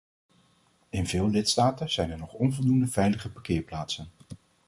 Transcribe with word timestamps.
In 0.89 1.07
veel 1.07 1.29
lidstaten 1.29 1.89
zijn 1.91 2.11
er 2.11 2.17
nog 2.17 2.33
onvoldoende 2.33 2.87
veilige 2.87 3.31
parkeerplaatsen. 3.31 4.07